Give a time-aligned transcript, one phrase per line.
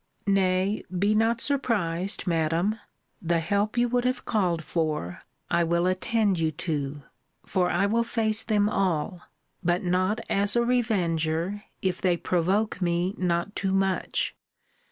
[0.25, 2.79] Nay, be not surprised, Madam.
[3.21, 7.03] The help you would have called for, I will attend you to;
[7.45, 9.21] for I will face them all:
[9.63, 14.35] but not as a revenger, if they provoke me not too much.